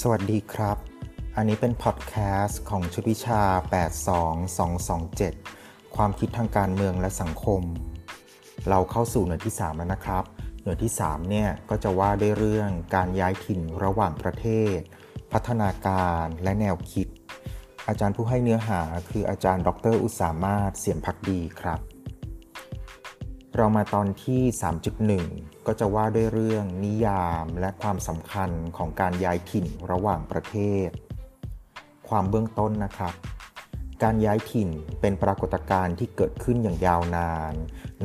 [0.00, 0.78] สวัสดีครับ
[1.36, 3.42] อันนี้เป็นพอดแคสต์ของชุดวิชา
[5.04, 7.62] 82227 ความคิดทางการเมืองและสังคม
[8.68, 10.24] เราเข้าสู่หน่วยที่ 3 แล้วนะครับ
[10.62, 14.78] หน่วยที่ 3 เนี่ย ก็จะว่าด้วยเรื่องการย้ายถิ่นระหว่างประเทศ
[15.32, 17.06] พัฒนาการและแนวคิด
[17.88, 18.80] อาจารย์ผู้ให้เนื้อหา
[19.10, 21.80] คืออาจารย์ ดร อุตสามาศเสียมพักดีครับ
[23.58, 24.42] เรามาตอนที่
[25.04, 30.88] 3.1 ก็จะว่าด้วยเรื่องนิยามและความสำคัญของการย้ายถิ่นระหว่างประเทศ
[32.08, 33.14] ความเบื้องต้นนะครับ
[34.02, 34.68] การย้ายถิ่น
[35.00, 37.54] เป็นปรากฏการณ์ที่เกิดขึ้นอย่างยาวนาน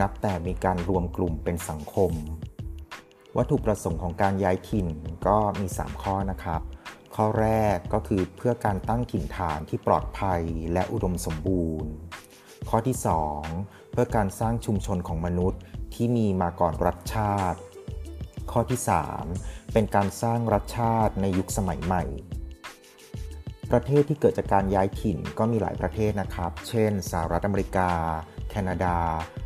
[0.02, 2.12] นับแต่มีการรวมกลุ่มเป็นสังคม
[3.38, 4.88] วัตถุประสงค์ของการย้ายถิ่น
[5.28, 6.62] ก็มี 3 ข้อนะครับ
[7.16, 10.42] ข้อแรกก็คือเพื่อการตั้งถิ่นฐานที่ปลอดภัย
[10.74, 11.92] และอุดมสมบูรณ์
[12.70, 12.98] ข้อที่
[13.44, 15.60] 2 พื่อการสร้างชุมชนของมนุษย์
[15.94, 17.60] ที่มีมาก่อนรัฐชาติ
[18.52, 18.80] ข้อที่
[19.26, 22.04] 3 เป็นการสร้างรัฐชาติในยุคสมัยใหม่
[23.72, 27.92] ประเทศที่เกิดจากการย้ายถิ่นก็มีหลายประเทศนะครับ เช่น สหรัฐอเมริกา
[28.50, 28.98] แคนาดา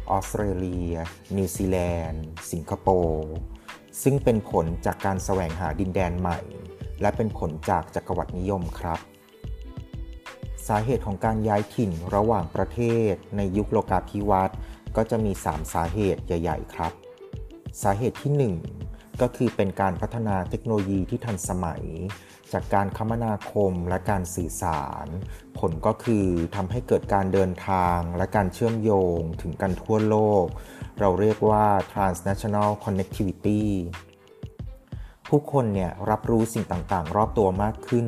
[0.10, 0.94] ออสเตรเลีย
[1.38, 3.32] นิวซีแลนด์ สิงคโปร์
[4.04, 6.40] ซึ่งเป็นผลจากการแสวงหาดินแดนใหม่
[7.02, 9.00] และเป็นผลจากจักรวรรดินิยมครับ
[10.68, 12.80] สาเหตุของการย้ายถิ่นระหว่างประเท
[13.12, 14.58] ศ ในยุคโลกาภิวัตน์
[14.96, 16.94] ก็จะมี 3 สาเหตุใหญ่ ๆ ครับ
[17.84, 21.84] สาเหตุที่ 1 ก็คือเป็นการพัฒนาเทคโนโลยีที่ทันสมัย
[22.54, 25.08] จากการคมนาคมและการสื่อสาร
[25.60, 26.26] ผลก็คือ
[26.56, 30.46] ทำให้เกิดการเดินทางและการเชื่อมโยงถึงกันทั่วโลก
[31.00, 33.64] เราเรียกว่า transnational connectivity
[35.28, 38.08] ผู้คนเนี่ยรับรู้สิ่งต่างๆ รอบตัวมากขึ้น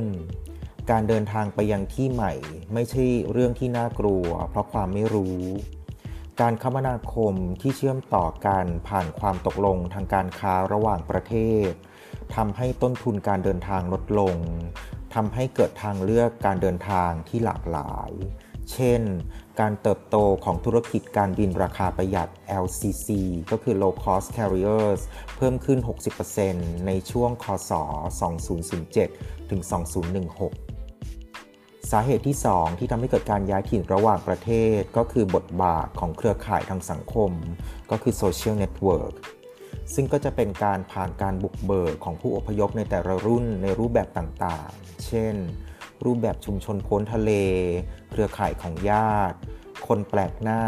[0.91, 2.33] การเดินทางไปยังที่ใหม่
[2.73, 5.41] ไม่ใช่เรื่องที่น่ากลัว เพราะความไม่รู้
[6.41, 11.35] การคมนาคมที่เชื่อมต่อกันผ่านความตกลงทางการค้าระหว่างประเท
[11.67, 11.69] ศ
[12.35, 14.35] ทำให้ต้นทุนการเดินทางลดลง
[15.15, 18.11] ทำให้เกิดทางเลือกการเดินทางที่หลากหลาย
[18.71, 19.01] เช่น
[19.59, 22.29] การเติบโตของธุรกิจการบินราคาประหยัด
[22.63, 23.07] LCC
[23.51, 25.01] ก็คือ Low Cost Carriers
[25.35, 25.79] เพิ่มขึ้น
[26.33, 27.71] 60%ในช่วง คศ
[28.61, 30.64] 2007 ถึง 2016
[31.91, 37.31] สาเหตุที่ 2 ที่ทำให้เกิดการย้ายถิ่นระหว่างประเทศ ก็คือบทบาทของเครือข่ายทางสังคม
[37.91, 39.13] ก็คือ social network
[39.93, 45.35] ซึ่งก็จะเป็นการผ่านการบุกเบิกของผู้อพยพในแต่ละรุ่นในรูปแบบต่างๆ เช่น
[46.05, 47.31] รูปแบบชุมชนโพ้นทะเล
[48.11, 49.37] เครือข่ายของญาติ
[49.87, 50.63] คนแปลกหน้า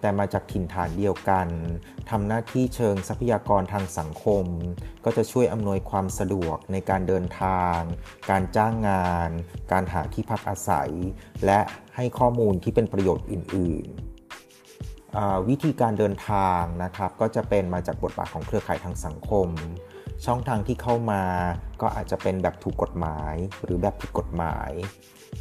[0.00, 1.48] แต่มาจากถิ่นฐานเดียวกัน
[2.10, 4.44] ทำหน้าที่เชิงทรัพยากรทางสังคม
[5.04, 7.78] ก็จะช่วยอำนวยความสะดวกในการเดินทาง
[8.30, 9.30] การจ้างงาน
[9.72, 10.90] การหาที่พักอาศัย
[11.46, 11.60] และ
[11.96, 19.48] ให้ข้อมูลที่เป็นประโยชน์อื่น ๆวิธีการเดินทางนะครับก็จะเป็นมาจากบทบาทของเครือข่ายทางสังคม
[20.26, 21.22] ช่องทางที่เข้ามา
[21.80, 23.34] ก็อาจจะเป็นแบบถูกกฎหมาย
[23.64, 24.70] หรือแบบผิดกฎหมาย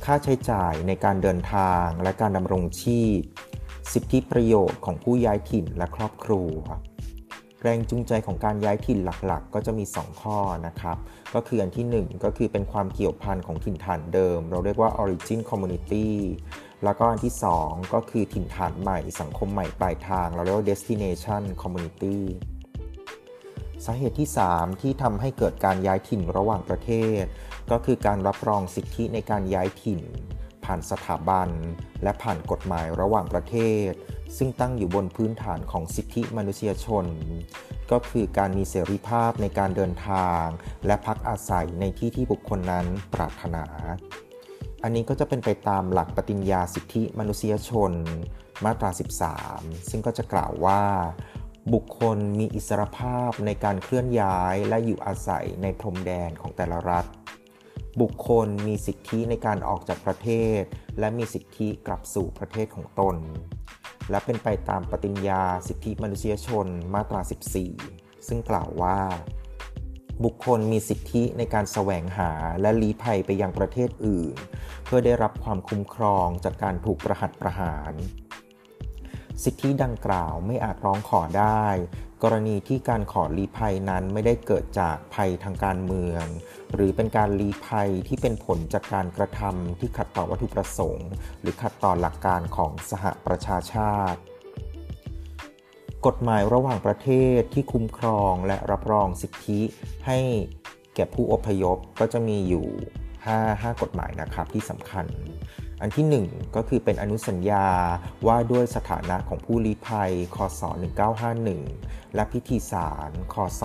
[0.05, 3.19] ค่าใช้จ่ายในการเดินทางและการดำรงชีพ
[3.93, 6.51] สิทธิประโยชน์ของผู้ย้ายถิ่นและครอบครัว
[7.63, 10.37] แรงจูงใจของการย้ายถิ่นหลักๆ ก็จะมี 2 ข้อ
[10.67, 10.97] นะครับ
[11.33, 16.09] ก็คืออันที่ 1 ก็คือเป็นความเกี่ยวพันของถิ่นฐานเดิม เราเรียกว่า origin community
[16.83, 22.17] แล้วก็อันที่ 2 ก็คือถิ่นฐานใหม่สังคมใหม่ปลายทาง เราเรียกว่า destination community
[23.85, 26.91] สาเหตุที่ 3 ที่ทำให้เกิดการย้ายถิ่นระหว่างประเท
[27.21, 27.23] ศ
[27.71, 30.01] ก็คือการรับรองสิทธิในการย้ายถิ่น
[30.65, 31.49] ผ่านสถาบัน
[32.03, 33.55] และผ่านกฎหมายระหว่างประเท
[33.89, 33.91] ศ
[34.37, 37.05] ซึ่งตั้งอยู่บนพื้นฐานของสิทธิมนุษยชน
[37.91, 40.43] ก็คือการมีเสรีภาพในการเดินทาง
[40.85, 43.65] และพักอาศัยในที่ที่บุคคลนั้นปรารถนา
[44.83, 47.91] อันนี้ก็จะเป็นไปตามหลักปฏิญญาสิทธิมนุษยชน
[48.65, 48.89] มาตรา
[49.39, 50.81] 13 ซึ่งก็จะกล่าวว่า
[51.73, 57.05] บุคคลมีอิสรภาพในการเคลื่อนย้ายและอยู่อาศัยในพรมแดนของแต่ละรัฐ
[57.99, 60.29] บุคคลมีสิทธิในการออกจากประเท
[60.59, 60.61] ศ
[60.99, 63.15] และมีสิทธิกลับสู่ประเทศของตน
[64.09, 67.21] และเป็นไปตามปฏิญญาสิทธิมนุษยชนมาตรา
[67.73, 68.99] 14 ซึ่งกล่าวว่า
[70.23, 74.35] บุคคลมีสิทธิในการแสวงหาและลี้ภัยไปยังประเทศอื่น
[74.85, 77.93] เพื่อได้รับความคุ้มครองจากการถูกประหัตประหาร
[79.43, 81.65] สิทธิดังกล่าวไม่อาจร้องขอได้
[82.23, 86.23] กรณีที่การขอลี้ภัยนั้นไม่ได้เกิดจากภัยทางการเมือง
[86.73, 91.09] หรือเป็นการลี้ภัยที่เป็นผลจากการกระทำที่ขัดต่อวัตถุประสงค์
[91.41, 94.19] หรือขัดต่อหลักการของสหประชาชาติ
[96.05, 99.61] กฎหมายระหว่างประเทศที่คุ้มครองและรับรองสิทธิ
[100.07, 100.19] ให้
[100.95, 102.67] แก่ผู้อพยพก็จะมีอยู่
[103.15, 105.05] 5 5 กฎหมายนะครับที่สำคัญ
[105.81, 107.67] อันที่ 1 ก็คือเป็นอนุสัญญา
[108.27, 110.61] ว่าด้วยสถานะของผู้ลี้ภัยคศ
[111.39, 113.63] 1951 และพิธีสารคศ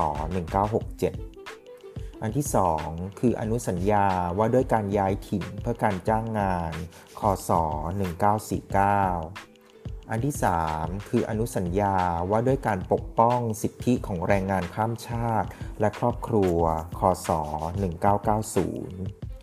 [1.35, 2.47] 1967อันที่
[2.83, 4.07] 2 คืออนุสัญญา
[4.39, 6.73] ว่าด้วยการย้ายถิ่นเพื่อการจ้างงาน
[7.21, 7.51] คศ
[8.71, 10.35] 1949 อันที่
[10.73, 11.97] 3 คืออนุสัญญา
[12.31, 15.49] ว่าด้วยการปกป้องสิทธิของแรงงานข้ามชาติ
[15.81, 16.59] และครอบครัว
[16.99, 19.36] คศ 1990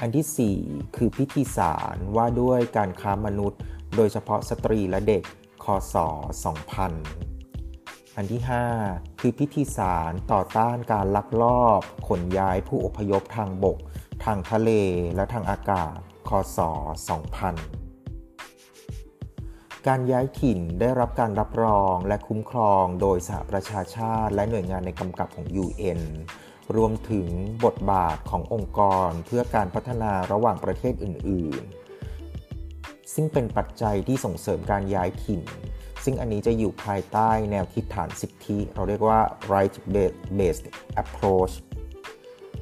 [0.00, 3.60] อันที่ 4 คือพิธีสารว่าด้วยการค้ามนุษย์
[3.96, 5.22] โดยเฉพาะสตรีและเด็ก
[5.64, 5.96] คศ
[6.86, 8.42] 2000 อันที่
[8.80, 13.78] 5 คือพิธีสารต่อต้านการลักลอบ ขนย้ายผู้อพยพทางบก
[14.24, 14.70] ทางทะเล
[15.16, 15.96] และทางอากาศ
[16.28, 16.66] คศ 2000
[19.86, 26.00] การย้ายถิ่นได้รับการรับรองและคุ้มครองโดยสหประชาชาติ และหน่วยงานในกำกับของ UN
[26.76, 27.28] รวมถึง
[27.64, 31.62] บทบาทขององค์กรเพื่อการพัฒนาระหว่างประเทศอื่น
[32.38, 35.42] ๆ ซึ่งเป็นปัจจัยที่ส่งเสริมการย้ายถิ่น
[36.04, 39.20] ซึ่งอันนี้จะอยู่ภายใต้แนวคิดฐานสิทธิ เราเรียกว่า
[39.52, 39.76] right
[40.38, 40.66] based
[41.02, 41.54] approach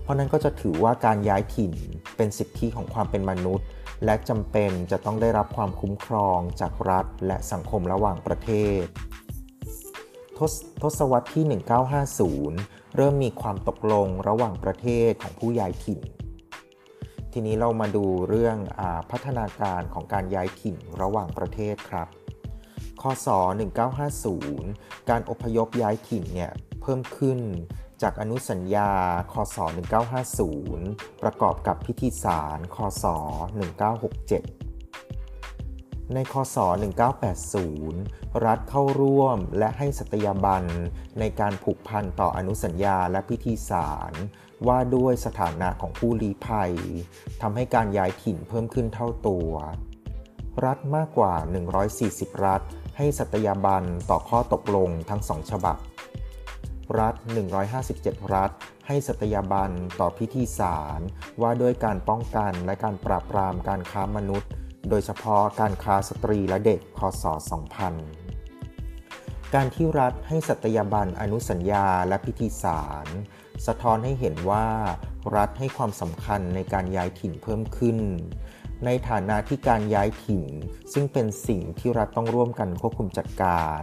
[0.03, 1.73] เพราะนั้นก็จะถือว่าการย้ายถิ่น
[2.17, 3.67] เป็นสิทธิของความเป็นมนุษย์
[4.05, 8.51] และจำเป็นจะต้องได้รับความคุ้มครองจากรัฐ และสังคมระหว่างประเท
[8.81, 8.83] ศ
[10.39, 10.53] ทศ
[10.83, 11.45] ทศวรรษที่
[12.81, 16.01] 1950 เริ่มมีความตกลงระหว่างประเทศของผู้ย้ายถิ่น
[17.33, 22.09] ทีนี้เรามาดูเรื่องอพัฒนาการของการย้ายถิ่นระหว่างประเทศครับ
[23.03, 23.29] คศ
[23.99, 27.39] 1950 การอพยพย้ายถิ่นเนี่ยเพิ่มขึ้น
[28.03, 28.91] จากอนุสัญญา
[29.33, 29.57] คศ
[30.41, 33.05] 1950 ประกอบกับพิธีสาร คศ
[33.91, 34.64] 1967
[36.15, 36.57] ในคศ
[37.31, 40.65] 1980 รัฐเข้าร่วมและให้สัตยาบัน
[41.19, 44.13] ในการผูกพันต่ออนุสัญญาและพิธีสาร
[44.69, 46.73] ว่าด้วยสถานะของผู้ลี้ภัย
[47.43, 49.51] ทำให้การย้ายถิ่นเพิ่มขึ้นเท่าตัว
[50.65, 51.35] รัฐมากกว่า
[51.89, 52.63] 140 รัฐ
[52.97, 55.77] ให้สัตยาบันต่อข้อตกลงทั้งสองฉบับ
[56.99, 57.15] รัฐ
[57.75, 58.51] 157 รัฐ
[58.87, 59.71] ให้สัตยาบัน
[60.01, 61.01] ต่อพิธีสาร
[61.43, 64.51] ว่าด้วยการป้องกันและการปราบปรามการค้ามนุษย์
[64.89, 67.25] โดยเฉพาะการค้าสตรีและเด็กคศ
[68.19, 73.07] 2000 การที่รัฐให้สัตยาบันอนุสัญญาและพิธีสาร
[73.67, 74.69] สะท้อนให้เห็นว่า
[75.37, 77.99] รัฐให้ความสำคัญในการย้ายถิ่นเพิ่มขึ้น
[78.85, 80.45] ในฐานะที่การย้ายถิ่น
[80.93, 83.81] ซึ่งเป็นสิ่งที่รัฐต้องร่วมกันควบคุมจัดการ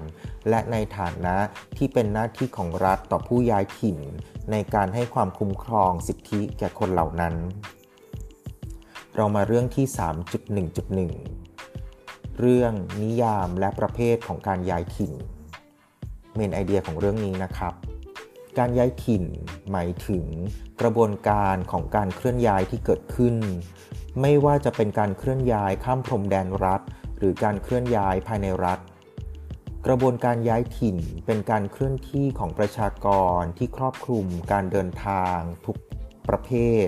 [0.49, 1.35] และในฐานะ
[1.77, 3.97] ที่เป็นหน้าที่ของรัฐต่อผู้ย้ายถิ่น
[4.51, 7.35] ในการให้ความคุ้มครองสิทธิแก่คนเหล่านั้น
[9.15, 9.85] เรามาเรื่องที่
[11.51, 15.13] 3.1.1 เรื่องนิยามและประเภทของการย้ายถิ่น
[16.35, 17.73] เมนไอเดียของเรื่องนี้นะครับ
[18.57, 19.23] การย้ายถิ่น
[19.71, 20.25] หมายถึง
[20.81, 23.35] กระบวนการของการเคลื่อนย้ายที่เกิดขึ้น
[24.21, 26.81] ไม่ว่าจะเป็นการเคลื่อนย้ายข้ามพรมแดนรัฐ
[27.17, 28.79] หรือการเคลื่อนย้ายภายในรัฐ
[29.85, 33.07] กระบวนการย้ายถิ่นเป็นการเคลื่อนที่ของประชาก
[33.39, 35.77] รที่ครอบคลุมการเดินทางทุก
[36.29, 36.51] ประเภ
[36.85, 36.87] ท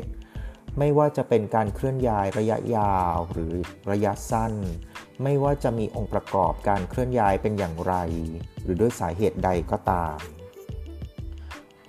[0.79, 3.53] ไม่ว่าจะเป็นการเคลื่อนย้ายระยะยาวหรือ
[3.91, 4.53] ระยะสั้น
[5.23, 7.93] ไม่ว่าจะมีองค์ประกอบการเคลื่อนย้ายเป็นอย่างไร
[8.63, 10.17] หรือด้วยสาเหตุใดก็ตาม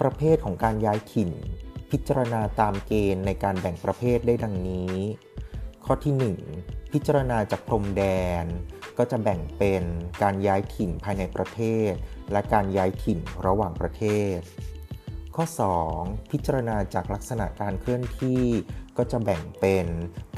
[0.00, 1.30] ประเภทของการย้ายถิ่น
[1.90, 4.94] พิจารณาตามเกณฑ์ในการแบ่งประเภทได้ดังนี้
[5.84, 6.14] ข้อที่
[6.56, 8.02] 1 พิจารณาจากพรมแด
[8.42, 8.44] น
[8.98, 9.82] ก็จะแบ่งเป็น
[10.22, 11.60] การย้ายถิ่นภายในประเท
[11.90, 11.92] ศ
[12.32, 14.04] และการย้ายถิ่นระหว่างประเท
[14.34, 14.36] ศ
[15.38, 15.46] ข้อ
[15.88, 18.42] 2 พิจารณาจากลักษณะการเคลื่อนที่
[18.96, 19.86] ก็จะแบ่งเป็น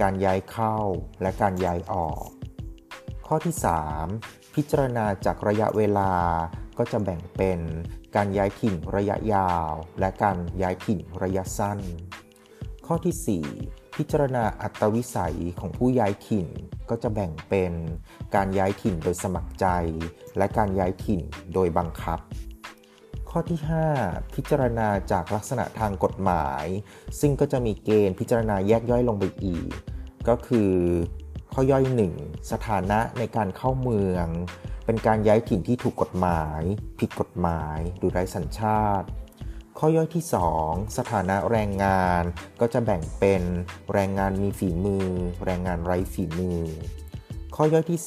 [0.03, 0.77] การย้ายเข้า
[1.23, 2.25] และการย้ายออก
[3.27, 3.55] ข้อที่
[4.05, 6.13] 3 พิจารณาจากระยะเวลา
[6.79, 7.61] ก็จะแบ่งเป็น
[8.17, 11.79] การย้ายถิ่นระยะยาว และการย้ายถิ่นระยะสั้น
[12.87, 16.47] ข้อที่ 4 พิจารณาอัตวิสัยของผู้ย้ายถิ่น
[16.91, 17.73] ก็จะแบ่งเป็น
[18.35, 19.67] การย้ายถิ่นโดยสมัครใจ
[20.39, 21.21] และการย้ายถิ่น
[21.55, 22.21] โดยบังคับ
[23.39, 23.63] ข้อที่
[23.99, 26.65] 5 พิจารณาจากลักษณะทางกฎหมาย
[27.21, 29.71] ซึ่งก็จะมีเกณฑ์พิจารณาแยกย่อยลงไปอีก
[30.29, 30.73] ก็คือ
[31.53, 31.85] ข้อย่อย
[32.17, 34.27] 1 สถานะในการเข้าเมือง
[34.87, 36.63] เป็นการย้ายถิ่นที่ถูกกฎหมาย
[37.01, 39.07] ผิดกฎหมายหรือไร้สัญชาติ
[39.79, 40.25] ข้อย่อยที่
[40.61, 42.23] 2 สถานะแรงงาน
[42.61, 43.43] ก็จะแบ่งเป็น
[43.93, 45.09] แรงงานมีฝีมือ
[45.45, 46.63] แรงงานไร้ฝีมือ
[47.55, 48.01] ข้อย่อยที่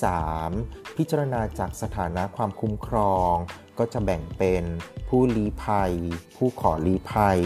[0.45, 3.35] 3 พิจารณาจากสถานะความคุ้มครอง
[3.79, 4.63] ก็จะแบ่งเป็น
[5.07, 5.93] ผู้ลี้ภัย
[6.37, 7.39] ผู้ขอลี้ภัย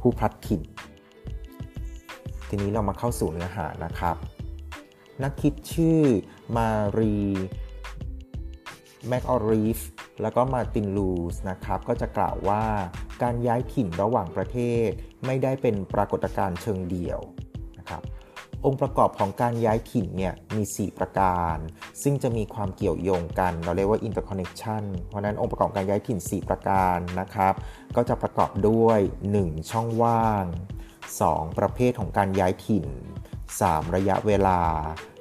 [0.00, 0.62] ผู้พลัดถิ่น
[2.48, 4.16] ทีนี้เรามาเข้าสู่เนื้อหานะครับ
[5.22, 6.00] นักคิดชื่อ
[6.56, 7.16] มารี
[9.08, 9.78] แมคออรีฟ
[10.22, 12.64] แล้วก็มาตินลูสนะครับ ก็จะกล่าวว่า
[13.22, 14.88] การย้ายถิ่นระหว่างประเทศ
[15.26, 17.20] ไม่ได้เป็นปรากฏการณ์เชิงเดี่ยว
[17.78, 18.02] นะครับ
[18.66, 21.56] องค์ประกอบของการย้ายถิ่นเนี่ยมี 4 ประการ
[22.02, 27.54] ซึ่งจะมีความเกี่ยวโยงกัน เราเรียกว่า interconnection เพราะนั้นองค์ประกอบการย้ายถิ่น 4 ประการนะครับ
[27.96, 28.98] ก็จะประกอบด้วย
[29.34, 29.70] 1.
[29.70, 30.44] ช่องว่าง
[31.00, 31.58] 2.
[31.58, 32.86] ประเภทของการย้ายถิ่น
[33.40, 33.94] 3.
[33.96, 34.60] ระยะเวลา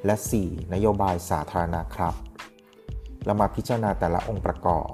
[0.06, 0.74] และ 4.
[0.74, 2.16] นโยบายสาธารณะครับ
[3.26, 4.92] เรามาพิจารณาแต่ละองค์ประกอบ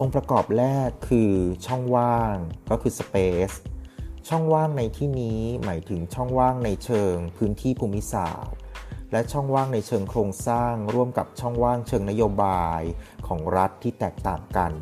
[0.00, 1.32] องค์ประกอบแรกคือ
[1.66, 2.34] ช่องว่าง
[2.70, 3.54] ก็คือ space
[4.28, 8.58] ช่องว่างในที่นี้หมายถึงช่องว่างในเชิง พื้นที่ภูมิศาสตร์
[9.12, 12.80] และช่องว่างในเชิงโครงสร้าง ร่วมกับช่องว่างเชิงนโยบาย
[13.26, 14.72] ของรัฐที่แตกต่างกัน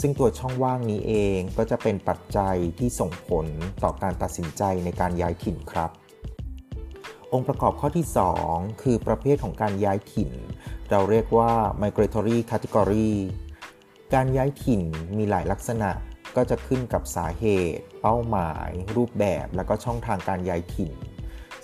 [0.00, 3.46] ซึ่งตัวช่องว่างนี้เองก็จะเป็นปัจจัยที่ส่งผล
[3.82, 5.90] ต่อการตัดสินใจในการย้ายถิ่นครับ
[7.32, 8.06] องค์ประกอบข้อที่
[8.44, 10.30] 2 คือประเภทของการย้ายถิ่น
[10.90, 13.10] เราเรียกว่า migratory category
[14.14, 14.82] การย้ายถิ่น
[15.16, 15.90] มีหลายลักษณะ
[16.38, 20.92] ก็จะขึ้นกับสาเหตุ เป้าหมาย รูปแบบ และก็ช่องทางการย้ายถิ่น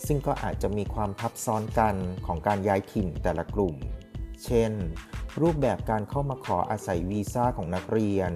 [0.07, 1.95] ซึ่งก็อาจจะมีความทับซ้อนกัน
[2.27, 3.75] ของการย้ายถิ่นแต่ละกลุ่ม
[4.45, 4.73] เช่น
[5.41, 8.33] รูปแบบการเข้ามาขออาศัยวีซ่าของนักเรียน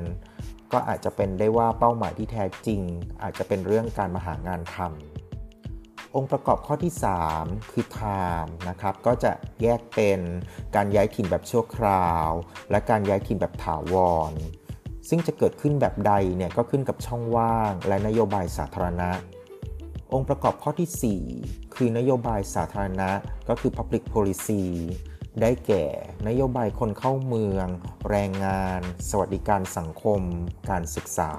[0.72, 2.82] ก็อาจจะเป็นได้ว่าเป้าหมายที่แท้จริง
[3.22, 6.92] อาจจะเป็นเรื่องการมาหางานทำองค์ประกอบข้อที่
[7.32, 10.20] 3 คือ time นะครับ ก็จะแยกเป็น
[10.74, 12.28] การย้ายถิ่นแบบชั่วคราว
[12.70, 13.94] และการย้ายถิ่นแบบถาว
[14.30, 14.32] ร
[15.08, 19.10] ซึ่งจะเกิดขึ้นแบบใดเนี่ยก็ขึ้นกับช่องว่าง และนโยบายสาธารณะ
[20.12, 23.10] องค์ประกอบข้อที่ 4 คือนโยบายสาธารณะ
[23.48, 24.62] ก็คือ Public Policy
[25.40, 25.84] ได้แก่
[26.28, 27.66] นโยบายคนเข้าเมือง
[28.10, 30.20] แรงงาน สวัสดิการสังคม
[30.70, 31.32] การศึกษา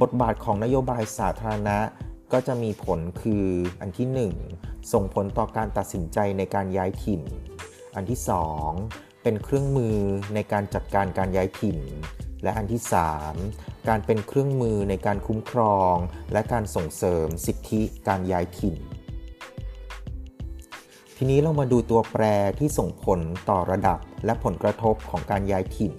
[0.00, 1.78] บทบาทของนโยบายสาธารณะ
[2.32, 3.46] ก็จะมีผลคือ
[3.80, 7.22] อันที่ 1 ส่งผลต่อการตัดสินใจในการย้ายถิ่น
[7.96, 8.20] อันที่
[8.70, 9.96] 2 เป็นเครื่องมือ
[10.34, 11.78] ในการจัดการการย้ายถิ่น
[12.42, 12.82] และอันที่
[13.34, 15.94] 3 การเป็นเครื่องมือในการคุ้มครอง
[16.32, 18.76] และการส่งเสริมสิทธิการย้ายถิ่น
[21.16, 22.24] ทีนี้เรามาดูตัวแปร
[22.58, 25.94] ที่ส่งผลต่อระดับและผลกระทบของการย้ายถิ่น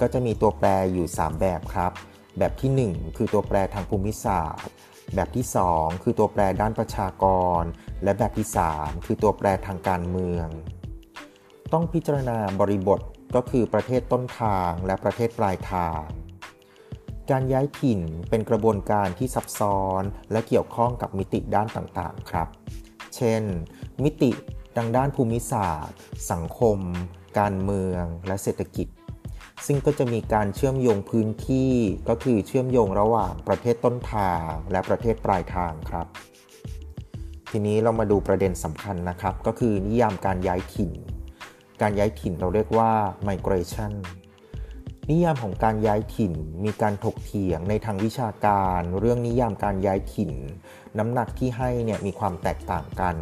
[0.00, 1.92] ก็จะมีตัวแปรอยู่ 3 แบบครับ
[2.38, 4.74] แบบที่ 1 คือตัวแปรทางภูมิศาสตร์
[5.14, 7.24] แบบที่ 2 คือตัวแปรด้านประชาก
[7.60, 7.62] ร
[8.04, 10.46] และแบบที่ 3 คือตัวแปรทางการเมือง
[11.72, 13.00] ต้องพิจารณาบริบท
[13.34, 16.04] ก็คือประเทศต้นทางและประเทศปลายทาง
[17.30, 18.00] การย้ายถิ่น
[18.30, 22.48] เป็นกระบวนการที่ซับซ้อนและเกี่ยวข้องกับมิติด้านต่างๆครับ
[23.16, 23.42] เช่น
[24.04, 24.30] มิติ
[24.76, 25.98] ดังด้านภูมิศาสตร์
[26.32, 26.78] สังคม
[27.38, 28.88] การเมือง และเศรษฐกิจ
[29.66, 31.72] ซึ่งก็จะมีการเชื่อมโยงพื้นที่
[32.08, 36.06] ก็คือเชื่อมโยงระหว่างประเทศต้นทางและประเทศปลายทางครับ
[37.50, 40.92] ทีนี้เรามาดูประเด็นสำคัญนะครับ ก็คือนิยามการย้ายถิ่น
[41.82, 42.92] การย้ายถิ่นเราเรียกว่า
[43.28, 43.92] migration
[45.10, 46.32] นิยามของการย้ายถิ่น
[46.64, 50.32] มีการถกเถียงในทางวิชาการ เรื่องนิยามการย้ายถิ่น
[50.98, 53.16] น้ำหนักที่ให้เนี่ยมีความแตกต่างกัน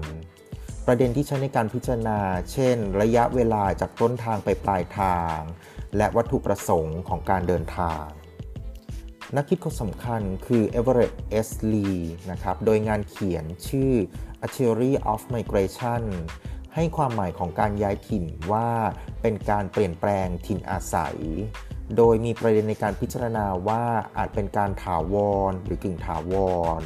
[0.87, 2.19] ประเด็นที่ใช้ในการพิจารณา
[2.53, 5.37] เช่น ระยะเวลาจากต้นทางไปปลายทาง
[5.97, 8.05] และวัตถุประสงค์ของการเดินทาง
[9.37, 11.15] นักคิดคนสำคัญคือ Everett
[11.47, 11.49] S.
[11.73, 13.93] Lee นะครับโดยงานเขียนชื่อ
[14.47, 16.03] A Theory of Migration
[16.75, 18.69] ให้ความหมายของการย้ายถิ่นว่า
[19.23, 21.17] เป็นการเปลี่ยนแปลงถิ่นอาศัย
[21.97, 23.85] โดยมีประเด็นในการพิจารณาว่า
[24.17, 25.17] อาจเป็นการถาว
[25.51, 26.35] รหรือกึ่งถาว
[26.81, 26.83] ร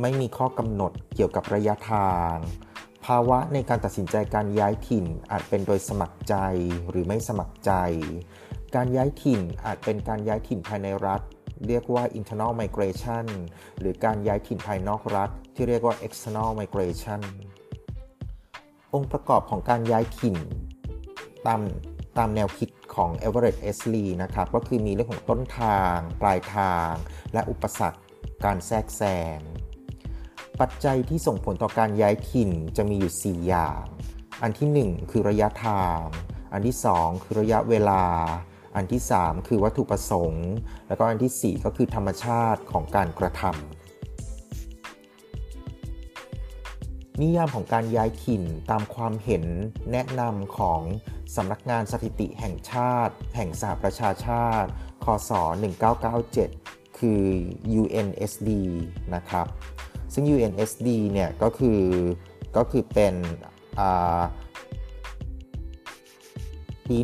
[0.00, 2.34] ไม่มีข้อกำหนดเกี่ยวกับระยะทาง
[3.06, 6.34] ภาวะในการตัดสินใจการย้ายถิ่นอาจเป็นโดยสมัครใจ
[6.90, 7.72] หรือไม่สมัครใจ
[8.74, 11.20] การย้ายถิ่นอาจเป็นการย้ายถิ่นภายในรัฐ
[11.68, 13.26] เรียกว่า internal migration
[13.78, 17.20] หรือการย้ายถิ่นภายนอกรัฐ ที่เรียกว่า external migration
[18.94, 20.36] องค์ประกอบของการย้ายถิ่น
[21.46, 21.60] ตาม
[22.18, 23.78] ตามแนวคิดของ Everett S.
[23.92, 26.90] Lee นะครับ ก็คือมีเรื่องของต้นทาง ปลายทาง
[27.32, 28.00] และอุปสรรค
[28.44, 29.02] การแทรกแซ
[29.36, 29.38] ง
[30.60, 33.84] ปัจจัยที่ส่งผลต่อการย้ายถิ่นจะมีอยู่ 4 อย่าง
[34.42, 35.98] อันที่ 1 คือระยะทาง
[36.52, 38.04] อันที่ 2 คือระยะเวลา
[38.76, 40.48] อันที่ 3 คือวัตถุประสงค์
[40.88, 43.81] แล้วก็อันที่ 4 ก็คือธรรมชาติของการกระทำ
[47.20, 49.44] นิยามของการย้ายถิ่นตามความเห็น
[49.92, 50.80] แนะนำของ
[51.36, 54.70] สำนักงานสถิติแห่งชาติ แห่งสหประชาชาติ
[55.04, 55.30] คศ
[56.14, 57.22] 1997 คือ
[57.80, 58.50] UNSD
[59.14, 59.46] นะครับ
[60.12, 61.80] ซึ่ง UNSD เนี่ยก็คือ
[62.56, 63.14] ก็คือเป็น
[66.88, 66.96] ปี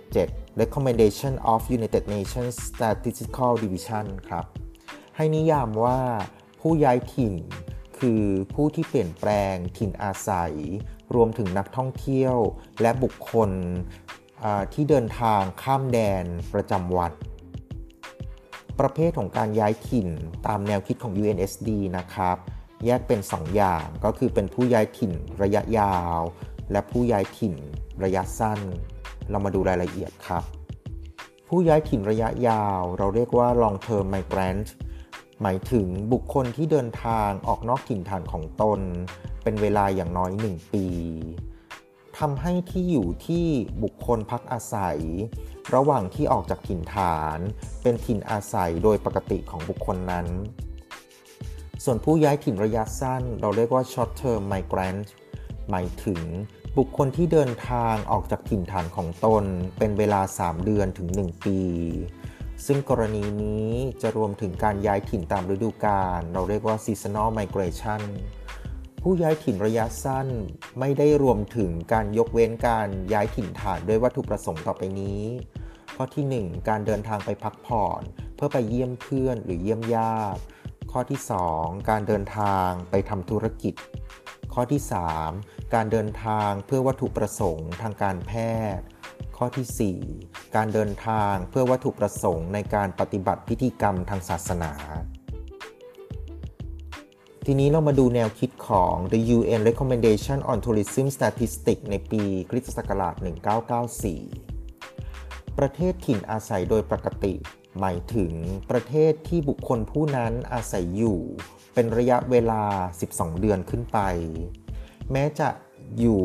[0.00, 4.44] 1977 Recommendation of United Nations Statistical Division ครับ
[5.16, 5.98] ให้นิยามว่า
[6.60, 7.34] ผู้ย้ายถิ่น
[7.98, 8.22] คือ
[8.54, 10.54] ผู้ที่เปลี่ยนแปลงถิ่นอาศัย
[11.14, 12.36] รวมถึงนักท่องเที่ยว
[12.82, 13.50] และบุคคล
[14.74, 16.24] ที่เดินทางข้ามแดน
[16.54, 17.12] ประจำวัน
[18.80, 20.08] ประเภทของการย้ายถิ่น
[20.46, 22.36] ตามแนวคิดของ UNSD นะครับ
[22.86, 25.12] แยกเป็น 2 อย่างก็คือเป็นผู้ย้ายถิ่น
[25.42, 26.18] ระยะยาว
[26.72, 27.54] และผู้ย้ายถิ่น
[28.04, 28.60] ระยะสั้น
[29.30, 30.42] เรามาดูรายละเอียดครับ
[31.48, 34.66] ผู้ย้ายถิ่นระยะยาว เราเรียกว่า long term migrant
[35.42, 38.80] หมายถึงบุคคลที่เดินทางออกนอกถิ่นฐานของตน
[39.42, 40.86] เป็นเวลาอย่างน้อย 1 ปี
[42.18, 43.46] ทำให้ที่อยู่ที่
[43.82, 44.98] บุคคลพักอาศัย
[45.74, 47.38] ระหว่างที่ออกจากถิ่นฐาน
[47.82, 50.26] เป็นถิ่นอาศัยโดยปกติของบุคคลนั้น
[51.84, 55.06] ส่วนผู้ย้ายถิ่นระยะสั้น เราเรียกว่า short term migrant
[55.70, 56.20] หมายถึง
[56.78, 59.44] บุคคลที่เดินทางออกจากถิ่นฐานของตน
[59.78, 61.58] เป็นเวลา 3 เดือนถึง 1 ปี
[62.66, 63.70] ซึ่งกรณีนี้
[64.02, 68.02] จะรวมถึงการย้ายถิ่นตามฤดูกาลเราเรียกว่า seasonal migration
[69.02, 70.28] ผู้ย้ายถิ่นระยะสั้น
[70.80, 75.22] ไม่ได้รวมถึงการยกเว้นการย้ายถิ่นฐานด้วยวัตถุประสงค์ต่อไปนี้
[75.96, 78.02] ข้อที่ 1 การเดินทางไปพักผ่อน
[78.34, 80.40] เพื่อไปเยี่ยมเพื่อนหรือเยี่ยมญาติ
[80.92, 81.20] ข้อที่
[81.52, 83.74] 2 การเดินทางไปทำธุรกิจ
[84.54, 84.80] ข้อที่
[85.28, 88.32] 3 การเดินทางเพื่อวัตถุประสงค์ทางการแพ
[88.76, 88.84] ทย์
[89.36, 94.72] ข้อที่ 4 การเดินทางเพื่อวัตถุประสงค์ในการปฏิบัติพิธีกรรมทางศาสนา
[97.46, 103.14] ทีนี้เรามาดูแนวคิดของ The UN Recommendation on Tourism Statistics ในปีคริสตศักราช
[104.36, 107.34] 1994 ประเทศถิ่นอาศัยโดยปกติ
[107.80, 108.32] หมายถึง
[108.70, 111.20] ประเทศที่บุคคลผู้นั้นอาศัยอยู่
[111.74, 112.62] เป็นระยะเวลา
[113.02, 113.98] 12 เดือนขึ้นไป
[115.12, 115.48] แม้จะ
[116.00, 116.22] อยู่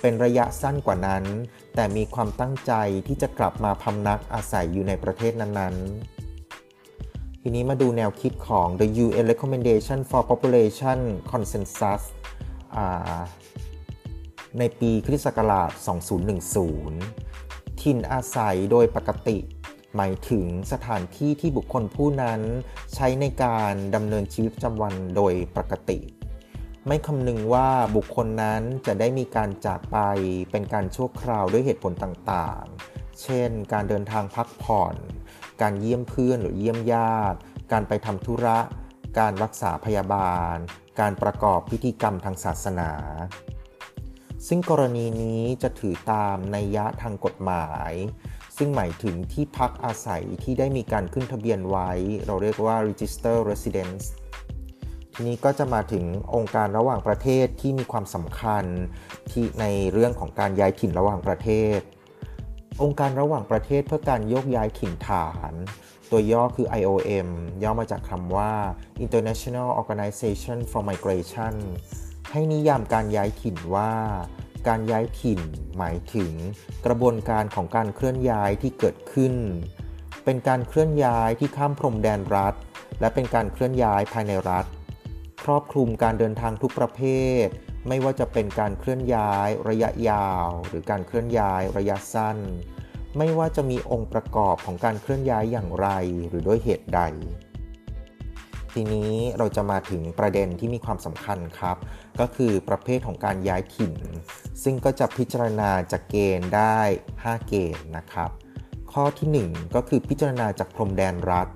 [0.00, 1.24] เป็นระยะสั้นกว่านั้น
[1.74, 2.72] แต่มีความตั้งใจ
[3.06, 10.98] ที่จะกลับมาพำนักอาศัยอยู่ในประเทศนั้นๆ ทีนี้มาดูแนวคิดของ the UN recommendation for population
[11.30, 12.02] consensus
[14.58, 15.70] ในปีคริสต์ศักราช
[16.96, 19.38] 2010 ถิ่นอาศัยโดยปกติ
[19.96, 22.40] หมายถึงสถานที่ที่บุคคลผู้นั้น
[22.94, 25.98] ใช้ในการดำเนินชีวิตประจำวันโดยปกติ
[26.88, 29.98] ไม่คำนึงว่าบุคคลนั้นจะได้มีการจากไป
[30.50, 34.96] เป็นการชั่วคราวด้วยเหตุผลต่างๆ เช่น การเดินทางพักผ่อน
[35.62, 37.38] การเยี่ยมเพื่อนหรือเยี่ยมญาติ
[37.72, 38.58] การไปทำธุระ
[39.18, 40.56] การรักษาพยาบาล
[41.00, 42.92] การประกอบพิธีกรรมทางศาสนา
[44.46, 47.92] ซึ่งกรณีนี้จะถือตามในยะทางกฎหมาย
[48.56, 51.90] ซึ่งหมายถึงที่พักอาศัยที่ได้มีการขึ้นทะเบียนไว้
[52.26, 54.04] เราเรียกว่า register residence
[55.14, 58.64] ทีนี้ก็จะมาถึงองค์การระหว่างประเทศที่มีความสำคัญ
[59.30, 61.78] ที่ในเรื่องของการย้ายถิ่นระหว่างประเทศ
[62.82, 65.52] องค์การระหว่างประเทศเพื่อการโยกย้ายถิ่นฐาน
[66.10, 67.28] ตัวย่อคือ IOM
[67.62, 68.52] ย่อมาจากคำว่า
[69.04, 71.54] International Organization for Migration
[72.30, 73.92] ให้นิยามการย้ายถิ่นว่า
[74.68, 75.40] การย้ายถิ่น
[75.78, 76.32] หมายถึง
[76.86, 79.34] กระบวนการของการเคลื่อนย้ายที่เกิดขึ้น
[80.24, 82.54] เป็นการเคลื่อนย้ายที่ข้ามพรมแดนรัฐ
[83.00, 84.66] และเป็นการเคลื่อนย้ายภายในรัฐ
[85.44, 87.00] ครอบคลุมการเดินทางทุกประเภ
[87.44, 87.46] ท
[87.88, 92.38] ไม่ว่าจะเป็นการเคลื่อนย้าย ระยะยาว หรือการเคลื่อนย้ายระยะสั้น
[93.18, 95.88] ไม่ว่าจะมีองค์ประกอบของการเคลื่อนย้ายอย่างไร
[96.28, 97.00] หรือด้วยเหตุใด
[98.72, 101.76] ทีนี้เราจะมาถึงประเด็นที่มีความสำคัญครับ
[102.20, 103.94] ก็คือประเภทของการย้ายถิ่น
[104.62, 106.80] ซึ่งก็จะพิจารณาจากเกณฑ์ได้
[107.12, 108.30] 5 เกณฑ์นะครับ
[108.92, 111.48] ข้อที่ 1 ก็คือพิจารณาจากพรมแดนรัฐ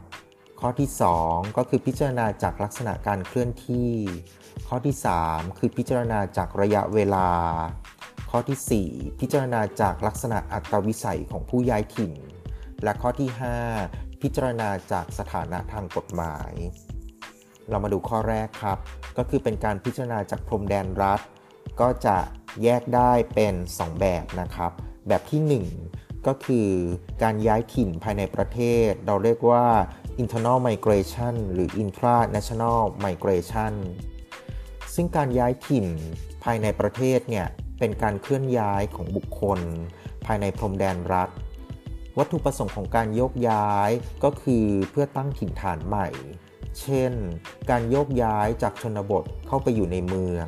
[0.61, 0.91] ข้อที่
[1.23, 3.91] 2 ก็คือพิจารณาจากลักษณะการเคลื่อนที่
[4.69, 4.95] ข้อที่
[5.25, 7.29] 3 คือพิจารณาจากระยะเวลา
[8.31, 12.13] ข้อที่ 4 พิจารณาจากลักษณะอัตวิสัยของผู้ย้ายถิ่น
[12.83, 13.31] และข้อที่
[13.75, 16.53] 5 พิจารณาจากสถานะทางกฎหมาย
[17.69, 18.79] เรามาดูข้อแรกครับ
[19.19, 21.21] ก็คือเป็นการพิจารณาจากพรมแดนรัฐ
[21.81, 22.17] ก็จะ
[22.63, 24.73] แยกได้เป็น 2 แบบนะครับ
[25.09, 26.69] แบบที่ 1 ก็คือ
[27.23, 29.67] การย้ายถิ่นภายในประเทศ เราเรียกว่า
[30.23, 33.73] internal migration หรือ intranational migration
[34.95, 35.87] ซึ่งการย้ายถิ่น
[36.45, 37.47] ภายในประเทศเนี่ย
[37.79, 39.61] เป็นการเคลื่อนย้ายของบุคคล
[40.25, 41.29] ภายในพรมแดนรัฐ
[42.19, 43.91] วัตถุประสงค์ของการโยกย้าย
[44.25, 46.09] ก็คือเพื่อตั้งถิ่นฐานใหม่
[46.81, 47.13] เช่น
[47.71, 50.47] การโยกย้ายจากชนบทเข้าไปอยู่ในเมือง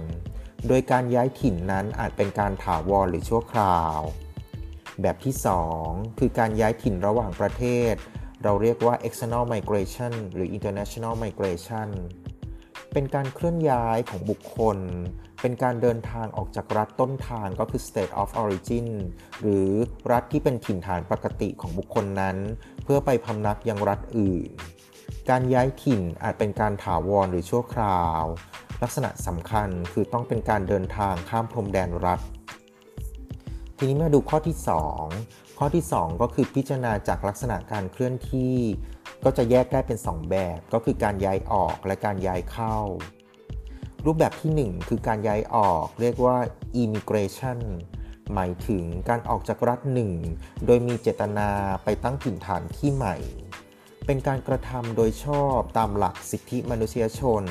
[0.68, 3.98] โดยการย้ายถิ่นนั้นอาจเป็นการถาวรหรือชั่วคราว
[5.03, 5.35] แบบที่
[5.77, 7.95] 2 คือการย้ายถิ่นระหว่างประเทศ
[8.45, 11.89] เราเรียกว่า external migration หรือ international migration
[12.93, 14.79] เป็นการเคลื่อนย้ายของบุคคล
[15.41, 18.87] เป็นการเดินทางออกจากรัฐต้นทางก็คือ state of origin
[19.41, 19.69] หรือ
[20.13, 22.37] รัฐที่เป็นถิ่นฐานปกติของบุคคลนั้น
[22.85, 24.51] เพื่อไปพำนักยังรัฐอื่น
[25.31, 28.23] การย้ายถิ่นอาจเป็นการถาวรหรือชั่วคราว
[28.83, 32.21] ลักษณะสำคัญคือต้องเป็นการเดินทางข้ามพรมแดนรัฐ
[33.83, 34.57] ทีนี้มาดูข้อที่
[35.07, 38.57] 2 ข้อที่ 2 ก็คือพิจารณาจากลักษณะการเคลื่อนที่
[39.25, 42.79] ก็จะแยกได้เป็น 2 แบบ ก็คือการย้ายออกและการย้ายเข้า
[44.07, 46.37] รูปแบบที่ 1 คือการย้ายออกเรียกว่า
[46.83, 47.59] immigration
[48.35, 50.12] หมายถึงการออกจากรัฐหนึ่ง
[50.66, 51.51] โดยมีเจตนา
[51.85, 53.16] ไปตั้งถิ่นฐานที่ใหม่
[54.07, 57.45] เป็นการกระทำโดยชอบตามหลักสิทธิมนุษยชน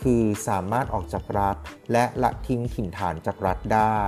[0.00, 1.56] คือสามารถออกจากรัฐ
[1.92, 4.00] และละทิ้งถิ่นฐานจากรัฐได้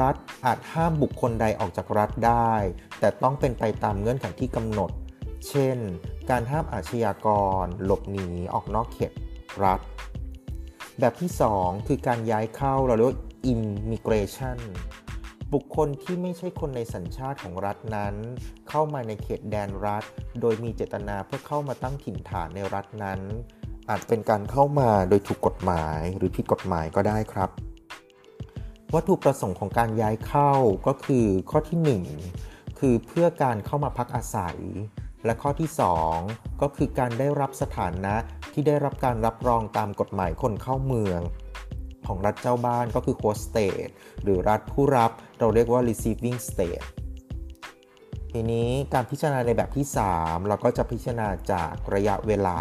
[0.00, 0.14] รัฐ
[0.46, 2.52] อาจห้ามบุคคลใดออกจากรัฐได้
[3.00, 4.90] แต่ต้องเป็นไปตามเงื่อนไขที่กำหนด
[5.48, 5.78] เช่น
[6.30, 7.28] การห้ามอาชญาก
[7.62, 9.12] ร หลบหนีออกนอกเขต
[9.64, 9.80] รัฐ
[11.00, 13.18] แบบที่ 2 คือการย้ายเข้าเราเรียกว่า
[13.52, 14.58] immigration
[15.54, 18.14] บุคคลที่ไม่ใช่คนในสัญชาติของรัฐนั้น
[18.68, 20.04] เข้ามาในเขตแดนรัฐ
[20.40, 23.20] โดยมีเจตนาเพื่อเข้ามาตั้งถิ่นฐานในรัฐนั้น
[23.88, 27.50] อาจเป็นการเข้ามาโดยถูกกฎหมายหรือผิดกฎหมายก็ได้ครับ
[28.94, 30.52] วัตถุประสงค์ของการย้ายเข้า
[30.86, 32.00] ก็คือข้อที่
[32.36, 34.58] 1 คือเพื่อการเข้ามาพักอาศัย
[35.24, 35.70] และข้อที่
[36.14, 38.14] 2 ก็คือการได้รับสถานะ
[38.52, 41.20] ที่ได้รับการรับรองตามกฎหมายคนเข้าเมือง
[42.06, 43.90] ของรัฐเจ้าบ้านก็คือ host state
[44.22, 46.86] หรือรัฐผู้รับเราเรียกว่า receiving state
[48.32, 52.58] ทีนี้การพิจารณาในแบบที่ 3 เราก็จะพิจารณาจากระยะเวลา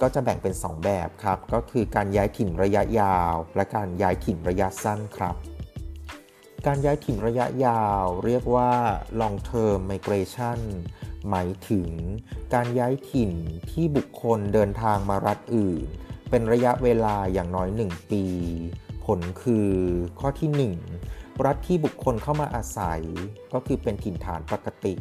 [0.00, 5.36] ก็จะแบ่งเป็น 2 แบบครับ ก็คือการย้ายถิ่นระยะยาว และการย้ายถิ่นระยะสั้นครับ
[6.66, 8.70] การย้ายถิ่นระยะยาวเรียกว่า
[9.20, 10.60] long term migration
[11.28, 11.88] หมายถึง
[12.54, 13.32] การย้ายถิ่น
[13.70, 15.86] ที่บุคคลเดินทางมารัฐอื่น
[16.30, 18.24] เป็นระยะเวลาอย่างน้อย 1 ปี
[19.04, 19.70] ผลคือ
[20.20, 20.50] ข้อที่
[21.06, 23.02] 1 รัฐที่บุคคลเข้ามาอาศัย
[23.52, 24.94] ก็คือเป็นถิ่นฐานปกติ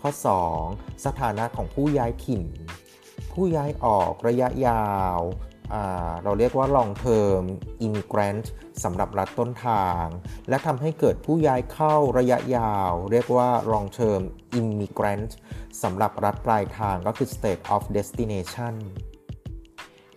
[0.00, 0.10] ข้อ
[0.56, 2.42] 2 สถานะของผู้ย้ายถิ่น
[3.34, 5.20] ผู้ย้ายออกระยะยาว
[6.24, 7.44] เราเรียกว่า long term
[7.86, 8.46] immigrant
[8.82, 10.04] สำหรับรัฐต้นทาง
[10.48, 14.22] และทำให้เกิดผู้ย้ายเข้าระยะยาว เรียกว่า long term
[14.58, 15.30] immigrant
[15.82, 18.74] สำหรับรัฐปลายทางก็คือ state of destination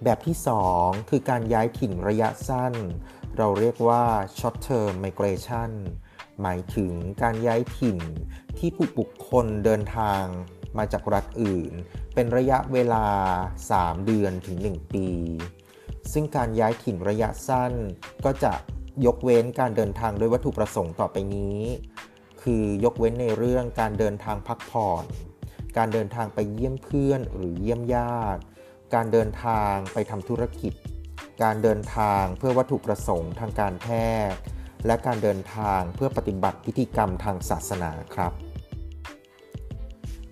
[0.03, 0.37] แบบที่
[0.73, 2.73] 2 คือการย้ายถิ่นระยะสั้น
[3.37, 4.03] เราเรียกว่า
[4.37, 5.71] short term migration
[6.41, 7.97] หมายถึงการย้ายถิ่น
[8.57, 10.25] ที่ผู้บุคคลเดินทาง
[10.77, 11.73] มาจากรัฐอื่น
[12.13, 13.05] เป็นระยะเวลา
[13.55, 15.07] 3 เดือนถึง 1 ปี
[16.13, 17.73] ซึ่งการย้ายถิ่นระยะสั้น
[18.25, 18.53] ก็จะ
[19.05, 21.59] ยกเว้นการเดินทางโดยวัตถุประสงค์ต่อไปนี้
[22.41, 25.05] คือยกเว้นในเรื่องการเดินทางพักผ่อน
[25.77, 28.41] การเดินทางไปเยี่ยมเพื่อนหรือเยี่ยมญาติ
[28.95, 30.73] การเดินทางไปทำธุรกิจ
[31.43, 33.87] การเดินทางเพื่อวัตถุประสงค์ทางการแพ
[34.31, 34.39] ทย์
[34.85, 38.31] และการเดินทางเพื่อปฏิบัติพิธีกรรมทางศาสนาครับ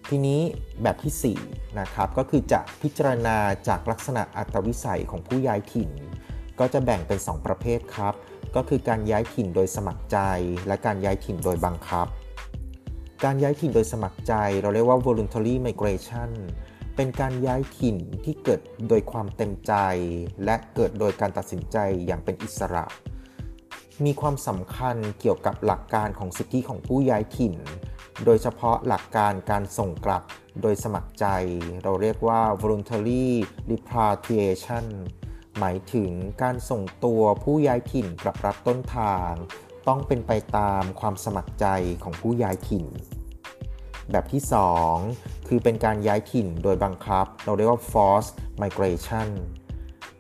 [0.10, 0.42] ทีนี้
[0.84, 3.38] แบบที่ 4 นะครับ ก็คือจะพิจารณา
[3.68, 5.90] จากลักษณะอัตวิสัยของผู้ย้ายถิ่น
[6.60, 8.14] ก็จะแบ่งเป็น 2 ประเภทครับ
[8.56, 10.18] ก็คือการย้ายถิ่นโดยสมัครใจ
[10.68, 12.08] และการย้ายถิ่นโดยบังคับ
[13.24, 16.30] การย้ายถิ่นโดยสมัครใจ เราเรียกว่า voluntary migration
[16.96, 19.74] เป็นการย้ายถิ่นที่เกิดโดยความเต็มใจ
[20.46, 22.86] และเกิดโดยการตัดสินใจอย่างเป็นอิสระ
[24.06, 27.56] มีความสำคัญเกี่ยวกับหลักการของสิทธิของผู้ย้ายถิ่น
[28.26, 30.24] โดยเฉพาะหลักการการส่งกลับ
[30.62, 31.26] โดยสมัครใจ
[31.84, 33.26] เราเรียกว่า voluntary
[33.70, 34.86] repatriation
[35.60, 39.32] หมายถึงการส่งตัวผู้ย้ายถิ่นกลับรัฐต้นทาง
[39.88, 41.66] ต้องเป็นไปตามความสมัครใจ
[42.04, 42.86] ของผู้ย้ายถิ่น
[44.12, 44.44] แบบที่
[44.94, 49.30] 2 คือเป็นการย้ายถิ่นโดยบังคับ เราเรียกว่า forced migration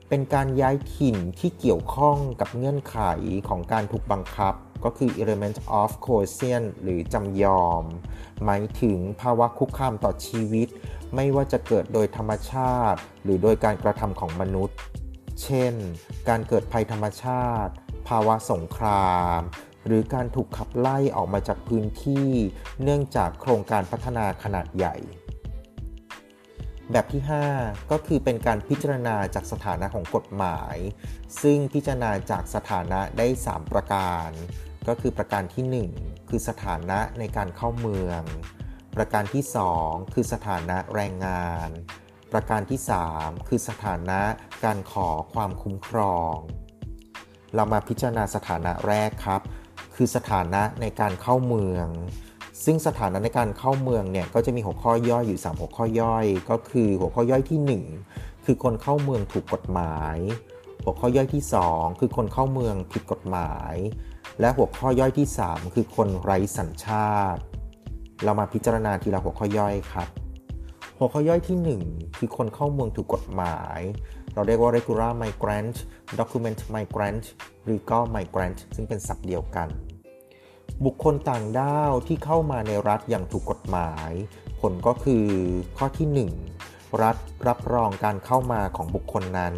[0.09, 2.97] เป็นการย้ายถิ่นที่เกี่ยวข้องกับเงื่อนไข
[3.47, 4.53] ของการถูกบังคับ
[4.85, 7.83] ก็คือ element of coercion หรือจำยอม
[8.43, 10.67] หมายถึงภาวะคุกคามต่อชีวิต
[11.15, 14.77] ไม่ว่าจะเกิดโดยธรรมชาติ หรือโดยการกระทำของมนุษย์
[15.41, 15.73] เช่น
[16.29, 17.73] การเกิดภัยธรรมชาติ
[18.07, 19.39] ภาวะสงคราม
[19.85, 22.29] หรือการถูกขับไล่ออกมาจากพื้นที่
[22.83, 24.97] เนื่องจากโครงการพัฒนาขนาดใหญ่
[26.91, 27.21] แบบที่
[27.55, 30.75] 5 ก็คือเป็นการพิจารณาจากสถานะของกฎหมาย
[31.41, 34.29] ซึ่งพิจารณาจากสถานะได้ 3 ประการ
[34.87, 38.21] ก็คือประการที่ 1 คือสถานะในการเข้าเมือง
[38.95, 39.43] ประการที่
[39.79, 41.69] 2 คือสถานะแรงงาน
[42.33, 42.79] ประการที่
[43.11, 44.21] 3 คือสถานะ
[44.65, 46.35] การขอความคุ้มครอง
[47.55, 49.41] เรามาพิจารณาสถานะแรกครับ
[49.95, 51.87] คือสถานะในการเข้าเมือง
[52.65, 60.17] ซึ่งสถานะในการเข้าเมืองเนี่ยก็จะมีหัวข้อย่อยอยู่ 3 หัวข้อย่อย ก็คือหัวข้อย่อยที่ 1 คือคนเข้าเมืองถูกกฎหมาย
[60.83, 63.75] หัวข้อย่อยที่ 2 คือคนเข้าเมืองผิดกฎหมาย
[64.39, 67.41] และหัวข้อย่อยที่ 3 คือคนไร้สัญชาติ
[68.23, 70.09] เรามาพิจารณาทีละหัวข้อย่อยครับ
[70.97, 73.79] หัวข้อย่อยที่ 1 คือคนเข้าเมืองถูกกฎหมาย
[74.33, 75.75] เราเรียกว่า regular migrant
[76.19, 77.23] document migrant
[77.69, 79.69] legal migrant ซึ่งเป็นศัพท์เดียวกัน
[80.85, 84.11] บุคคลต่างด้าวที่เข้ามาในรัฐอย่างถูกกฎหมาย
[84.61, 85.25] ผลก็คือ
[85.77, 86.29] ข้อที่
[86.63, 87.17] 1 รัฐ
[87.47, 89.55] รับรองการเข้ามาของบุคคลนั้น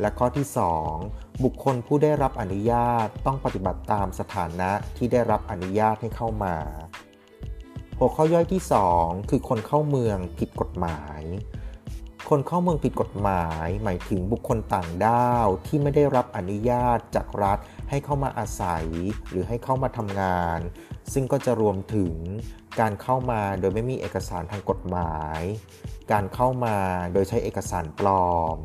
[0.00, 0.46] และข้อที่
[0.94, 6.56] 2 บุคคลผู้ได้รับอนุญาตต้องปฏิบัติตามสถานะที่ได้รับอนุญาตให้เข้ามา
[7.98, 8.62] หัวข้อย่อยที่
[8.94, 11.22] 2 คือคนเข้าเมืองผิดกฎหมาย
[12.28, 17.58] คนเข้าเมืองผิดกฎหมาย หมายถึงบุคคลต่างด้าวที่ไม่ได้รับอนุญาตจากรัฐ
[17.90, 18.86] ให้เข้ามาอาศัย
[19.28, 20.58] หรือให้เข้ามาทำงาน
[21.12, 22.14] ซึ่งก็จะรวมถึง
[22.80, 25.40] การเข้ามาโดยไม่มีเอกสารทางกฎหมาย
[26.12, 26.76] การเข้ามา
[27.12, 28.58] โดยใช้เอกสารปลอม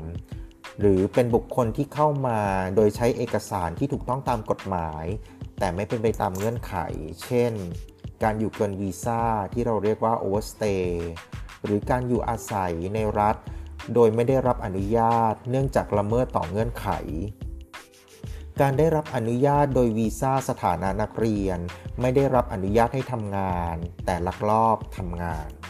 [0.79, 2.39] หรือเป็นบุคคลที่เข้ามา
[2.75, 5.05] โดยใช้เอกสารที่ถูกต้องตามกฎหมาย
[5.59, 6.75] แต่ไม่เป็นไปตามเงื่อนไข
[7.23, 7.53] เช่น
[8.23, 9.21] การอยู่เกินวีซ่า
[9.53, 11.09] ที่เราเรียกว่าโอเวอร์สเตย์
[11.63, 13.35] หรือการอยู่อาศัยในรัฐ
[13.93, 16.87] โดยไม่ได้รับอนุญาต เนื่องจากละเมิดต่อเงื่อนไข
[18.61, 21.59] การได้รับอนุญาตโดยวีซ่าสถานะนักเรียน
[22.01, 25.62] ไม่ได้รับอนุญาตให้ทำงาน แต่ลักลอบทำงาน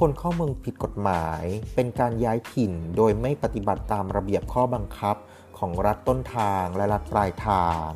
[0.00, 5.16] คนเข้าเมืองผิดกฎหมาย เป็นการย้ายถิ่นโดยไม่ปฏิบัติตามระเบียบข้อบังคับ
[5.58, 7.86] ของรัฐต้นทางและรัฐปลายทาง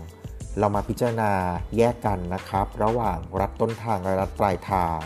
[0.59, 1.33] เรามาพิจารณา
[1.77, 5.03] แยกกันนะครับ ระหว่างรัฐต้นทางและรัฐปลายทาง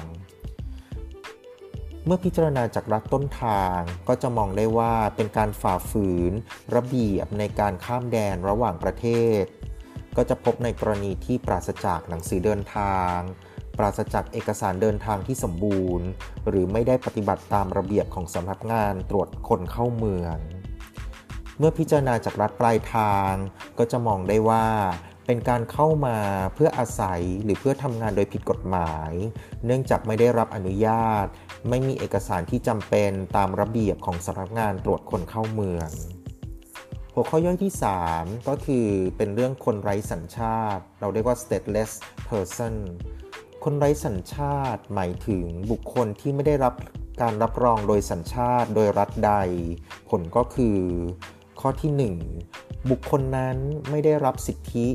[2.04, 6.32] เมื่อพิจารณาจากรัฐต้นทางก็จะมองได้ว่าเป็นการฝ่าฝืน
[6.76, 9.06] ระเบียบในการข้ามแดนระหว่างประเท
[9.40, 9.42] ศ
[10.16, 13.16] ก็จะพบในกรณีที่ปราศจากหนังสือเดินทาง
[13.78, 16.06] ปราศจากเอกสารเดินทางที่สมบูรณ์
[16.48, 20.36] หรือไม่ได้ปฏิบัติตามระเบียบของสำนักงานตรวจคนเข้าเมือง
[21.58, 23.32] เมื่อพิจารณาจากรัฐปลายทาง
[23.78, 24.66] ก็จะมองได้ว่า
[25.26, 26.18] เป็นการเข้ามา
[26.54, 29.12] เพื่ออาศัยหรือเพื่อทำงานโดยผิดกฎหมาย
[29.64, 31.26] เนื่องจากไม่ได้รับอนุญาต
[31.68, 35.90] ไม่มีเอกสารที่จำเป็นตามระเบียบของสำนักงานตรวจคนเข้าเมือง
[37.14, 37.72] หัวข้อย่อยที่
[38.10, 38.86] 3 ก็คือ
[39.16, 41.92] เป็นเรื่องคนไร้สัญชาติ เราเรียกว่า stateless
[42.28, 42.74] person
[43.70, 46.74] คนไร้สัญชาติ หมายถึงบุคคลที่ไม่ได้รับ
[47.22, 49.32] การรับรองโดยสัญชาติโดยรัฐใด
[50.08, 50.78] ผลก็คือ
[51.60, 52.12] ข้อที่
[52.46, 53.56] 1 บุคคลนั้น
[53.90, 54.88] ไม่ได้รับสิทธิ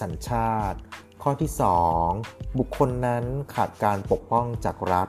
[0.00, 0.78] สัญชาติ
[1.22, 1.50] ข้อที่
[2.00, 5.08] 2 บุคคลนั้นขาดการปกป้องจากรัฐ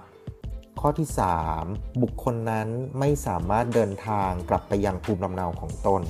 [0.81, 1.07] ข้อที่
[1.55, 2.67] 3 บุคคลนั้น
[2.99, 6.03] ไม่สามารถเดินทางกลับไปยังภูมิลำเนาของตน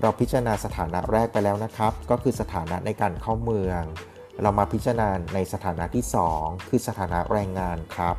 [0.00, 3.84] เราพิจารณาสถานะแรกไปแล้วนะครับ ก็คือสถานะในการเข้าเมือง
[4.42, 6.04] เรามาพิจารณาในสถานะที่
[6.36, 8.16] 2 คือสถานะแรงงานครับ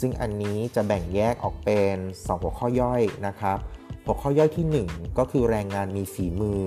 [0.00, 3.58] ซึ่งอันนี้จะแบ่งแยกออกเป็น 2 หัวข้อย่อยนะครับ
[4.04, 6.66] หัวข้อย่อยที่ 1 ก็คือแรงงานมีฝีมือ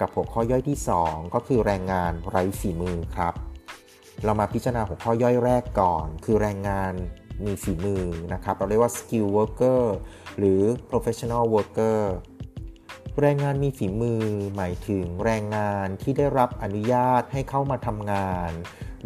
[0.00, 3.34] กับหัวข้อย่อยที่ 2 ก็คือแรงงานไร้ฝีมือครับ
[4.24, 6.92] เรามาพิจารณาหัวข้อย่อยแรกก่อน คือแรงงาน
[7.44, 9.82] มีฝีมือนะครับ เราเรียกว่า skill worker
[10.38, 10.60] หรือ
[10.90, 12.00] professional worker
[13.20, 14.22] แรงงานมีฝีมือ
[14.56, 18.50] หมายถึงแรงงานที่ได้รับอนุญาตให้เข้ามาทำงาน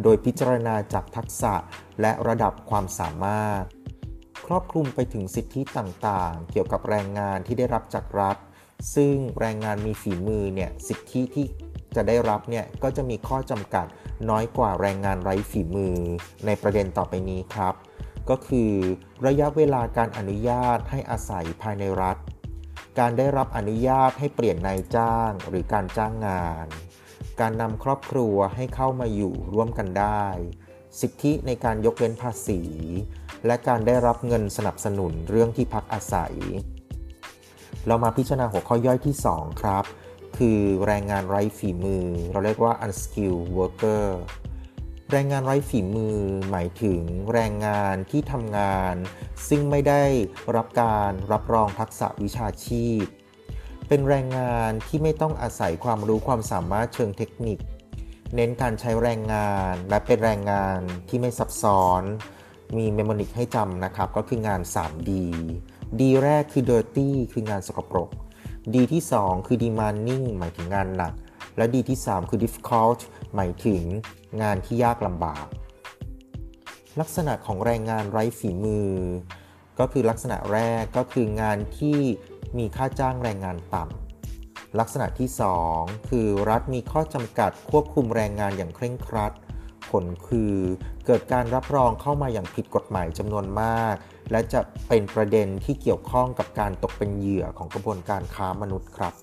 [0.02, 1.54] โดยพิจารณาจากทักษะ
[2.00, 3.62] และระดับความสามารถ
[4.46, 8.36] ครอบคลุมไปถึงสิทธิต่างๆ เกี่ยวกับแรงงานที่ได้รับจากรัฐ
[8.94, 11.46] ซึ่งแรงงานมีฝีมือเนี่ยสิทธิที่
[11.96, 13.86] จะได้รับเนี่ยก็จะมีข้อจำกัด
[14.30, 15.96] น้อยกว่าแรงงานไร้ฝีมือ
[16.46, 17.74] ในประเด็นต่อไปนี้ครับ
[18.30, 18.72] ก็คือ
[19.26, 22.16] ระยะเวลาการอนุญาตให้อาศัยภายในรัฐ
[22.98, 26.66] การได้รับอนุญาตให้เปลี่ยนนายจ้างหรือการจ้างงาน
[27.40, 30.26] การนำครอบครัวให้เข้ามาอยู่ร่วมกันได้
[31.00, 32.60] สิทธิในการยกเว้นภาษี
[33.46, 36.34] และการได้รับเงินสนับสนุนเรื่องที่พักอาศัย
[37.86, 39.84] เรามาพิจารณาหัวข้อย่อยที่ 2 ครับ
[40.36, 44.06] คือแรงงานไร้ฝีมือ เราเรียกว่า unskilled worker
[45.12, 46.18] แรงงานไร้ฝีมือ
[46.50, 47.00] หมายถึง
[47.32, 48.94] แรงงานที่ทำงาน
[49.48, 50.04] ซึ่งไม่ได้
[50.56, 53.04] รับการรับรองทักษะวิชาชีพ
[53.88, 57.58] เป็นแรงงานที่ไม่ต้องอาศัยความรู้ความสามารถเชิงเทคนิค
[58.34, 62.02] เน้นการใช้แรงงานและเป็นแรงงานที่ไม่ซับซ้อน
[62.76, 65.10] มีเมมโมนิกให้จำนะครับ ก็คืองาน 3D
[65.98, 68.08] D แรกคือ dirty คืองานสกปรก
[68.74, 71.12] D ที่ 2 คือ demanding หมายถึงงานหนัก
[71.56, 73.00] และ D ที่ 3 คือ difficult
[73.34, 73.82] หมายถึง
[74.42, 75.46] งานที่ยากลำบาก
[77.00, 78.90] ลักษณะของแรงงานไร้ฝีมือ
[79.78, 81.98] ก็คือลักษณะแรกก็คืองานที่
[82.58, 85.28] มีค่าจ้างแรงงานต่ำลักษณะที่
[85.68, 89.32] 2 คือรัฐมีข้อจำกัดควบคุมแรงงานอย่างเคร่งครัด
[89.90, 90.54] ผลคือ
[91.06, 93.94] เกิดการรับรองเข้ามาอย่างผิดกฎหมายจำนวนมาก
[94.30, 99.14] และจะเป็นประเด็นที่เกี่ยวข้องกับการตกเป็นเหยื่อของกระบวนการค้ามนุษย์ครับ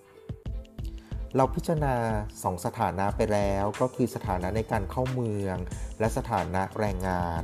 [1.38, 1.96] เราพิจารณา
[2.34, 5.58] 2 สถานะไปแล้ว ก็คือสถานะในการเข้าเมือง
[6.00, 7.42] และสถานะแรงงาน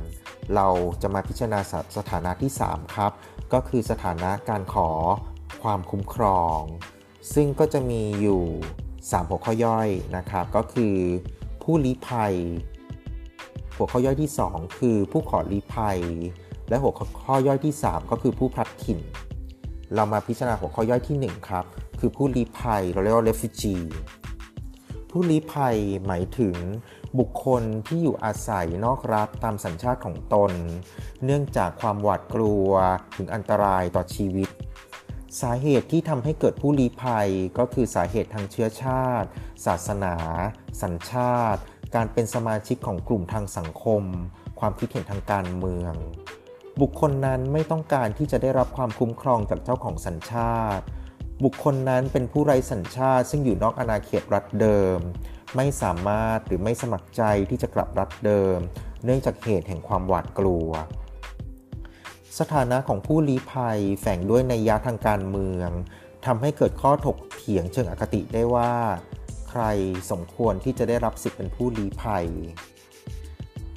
[0.54, 0.68] เรา
[1.02, 1.60] จะมาพิจารณา
[1.96, 3.12] สถานะที่ 3 ครับ
[3.52, 4.90] ก็คือสถานะการขอ
[5.62, 6.60] ความคุ้มครอง
[7.34, 8.42] ซึ่งก็จะมีอยู่
[8.88, 10.96] 3 หัวข้อย่อยนะครับ ก็คือ
[11.62, 12.34] ผู้ลี้ภัย
[13.76, 16.00] หัวข้อย่อยที่ 2 คือผู้ขอลี้ภัย
[16.68, 18.98] และหัวข้อย่อยที่ 3 ก็คือผู้พลัดถิ่น
[19.94, 21.66] เรามาพิจารณาหัวข้อย่อยที่ 1 ครับ
[22.04, 23.84] คือผู้ลี้ภัย เราเรียกว่า refugee
[25.10, 26.56] ผู้ลี้ภัยหมายถึง
[27.18, 30.52] บุคคลที่อยู่อาศัยนอกรัฐตามสัญชาติของตน
[31.24, 32.68] เนื่องจากความหวาดกลัว
[33.16, 34.48] ถึงอันตรายต่อชีวิต
[35.40, 39.28] สาเหตุที่ทำให้เกิดผู้ลี้ภัยก็คือสาเหตุทางเชื้อชาติ
[39.66, 40.14] ศาสนา
[40.82, 41.60] สัญชาติ
[41.94, 44.02] การเป็นสมาชิกของกลุ่มทางสังคม
[44.60, 45.94] ความคิดเห็นทางการเมือง
[46.80, 50.84] บุคคลนั้นไม่ต้องการที่จะได้รับความคุ้มครองจากเจ้าของสัญชาติ
[51.44, 54.98] บุคคลนั้นเป็นผู้ไร้สัญชาติ ซึ่งอยู่นอกอาณาเขตรัฐเดิม
[55.56, 58.58] ไม่สามารถหรือไม่สมัครใจที่จะกลับรัฐเดิม
[59.04, 60.70] เนื่องจากเหตุแห่งความหวาดกลัว
[62.38, 65.68] สถานะของผู้ลี้ภัยแฝงด้วยในยะทางการเมือง
[66.26, 68.72] ทำให้เกิดข้อถกเถียงเชิงอคติได้ว่า
[69.50, 69.62] ใคร
[70.10, 72.26] สมควรที่จะได้รับสิทธิ์เป็นผู้ลี้ภัย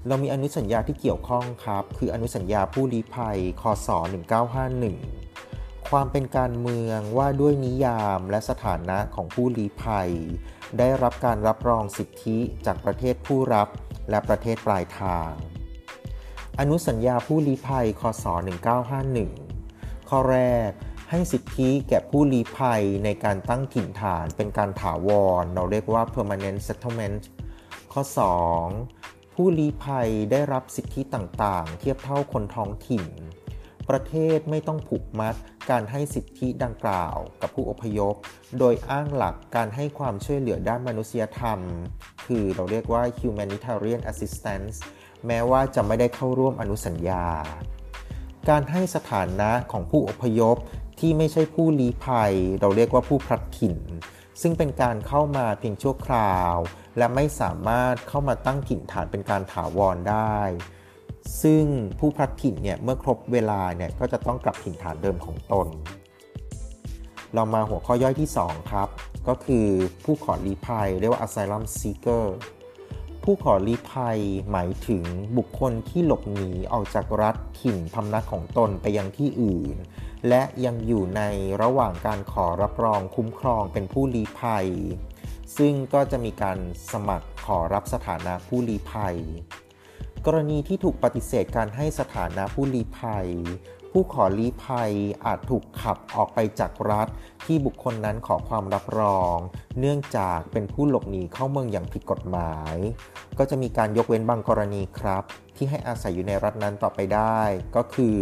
[0.07, 3.89] เรามีอนุสัญญาที่เกี่ยวข้องครับ คืออนุสัญญาผู้ลี้ภัยคศ
[4.65, 5.24] 1951
[5.91, 10.11] ความเป็นการเมืองว่าด้วยนิยามและสถานะของผู้ลี้ภัย
[10.77, 13.69] ได้รับการรับรองสิทธิจากประเทศผู้รับ
[14.09, 15.31] และประเทศปลายทาง
[16.59, 18.25] อนุสัญญาผู้ลี้ภัย คศ
[18.97, 20.69] 1951 ข้อแรก
[21.09, 25.09] ให้สิทธิแก่ผู้ลี้ภัยในการตั้งถิ่นฐานเป็นการถาว
[25.41, 27.17] ร เราเรียกว่า permanent settlement
[27.93, 28.03] ข้อ
[28.69, 33.05] 2 ผู้ลี้ภัยได้รับสิทธิต่างๆ เทียบเท่าคนท้องถิ่น
[33.89, 35.35] ประเทศไม่ต้องผูกมัด
[35.69, 38.15] การให้สิทธิดังกล่าวกับผู้อพยพ
[38.59, 41.59] โดยอ้างหลักการให้ความช่วยเหลือด้านมนุษยธรรม
[42.25, 44.75] คือเราเรียกว่า humanitarian assistance
[45.27, 47.25] แม้ว่าจะไม่ได้เข้าร่วมอนุสัญญา
[48.49, 50.57] การให้สถานะของผู้อพยพ
[50.99, 53.77] ที่ไม่ใช่ผู้ลี้ภัย เราเรียกว่าผู้พลัดถิ่น
[54.41, 56.55] ซึ่งเป็นการเข้ามาเพียงชั่วคราว
[56.97, 60.39] และไม่สามารถเข้ามาตั้งถิ่นฐานเป็นการถาวรได้
[61.43, 61.63] ซึ่ง
[61.99, 65.67] ผู้พลัดถิ่นเนี่ยเมื่อครบเวลาเนี่ยก็จะต้องกลับถิ่นฐานเดิมของตน
[67.33, 68.89] เรามาหัวข้อย่อยที่ 2 ครับ
[69.27, 69.67] ก็คือ
[70.03, 72.25] ผู้ขอลี้ภัยเรียกว่า asylum seeker
[73.23, 74.19] ผู้ขอลี้ภัย
[74.51, 75.03] หมายถึง
[75.37, 79.75] บุคคลที่หลบหนีออกจากรัฐถิ่นพำนักของตนไปยังที่อื่น
[80.29, 81.21] และยังอยู่ใน
[81.61, 84.67] ระหว่างการขอรับรองคุ้มครองเป็นผู้ลี้ภัย
[85.57, 86.57] ซึ่งก็จะมีการ
[86.91, 89.17] สมัครขอรับสถานะผู้ลี้ภัย
[90.29, 93.29] กรณีที่ถูกปฏิเสธการให้สถานะผู้ลี้ภัย
[93.91, 94.91] ผู้ขอลี้ภัย
[95.25, 97.07] อาจถูกขับออกไปจากรัฐ
[97.45, 99.35] ที่บุคคลนั้นขอความรับรอง
[99.79, 102.75] เนื่องจากเป็นผู้หลบหนีเข้าเมืองอย่างผิดกฎหมาย
[103.37, 105.23] ก็จะมีการยกเว้นบางกรณีครับ
[105.55, 107.39] ที่ให้อาศัยอยู่ในรัฐนั้นต่อไปได้
[107.75, 108.17] ก็คือ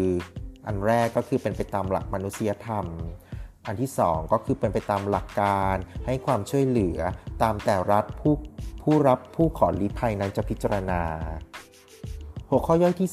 [0.68, 2.86] อันแรกก็คือเป็นไปตามหลักมนุษยธรรม
[3.66, 7.00] อันที่ 2 ก็คือเป็นไปตามหลักการให้ความช่วยเหลือ
[7.44, 8.34] ตามแต่รัฐผู้
[8.84, 11.04] ผู้รับผู้ขอลี้ภัยนั้นจะพิจารณา
[12.56, 13.12] หัวข้อย่อยที่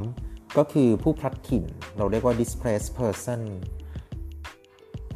[0.00, 1.64] 3 ก็คือผู้พลัดถิ่น
[1.96, 3.40] เราเรียกว่า displaced person